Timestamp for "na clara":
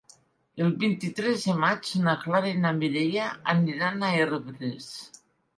2.07-2.51